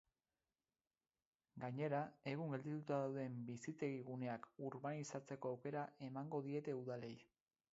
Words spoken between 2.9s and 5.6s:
dauden bizitegi-guneak urbanizatzeko